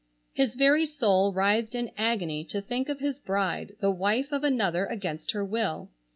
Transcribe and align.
His 0.33 0.55
very 0.55 0.87
soul 0.87 1.31
writhed 1.31 1.75
in 1.75 1.91
agony 1.95 2.43
to 2.45 2.59
think 2.59 2.89
of 2.89 2.99
his 3.01 3.19
bride 3.19 3.73
the 3.81 3.91
wife 3.91 4.31
of 4.31 4.43
another 4.43 4.87
against 4.87 5.33
her 5.33 5.45
will. 5.45 5.91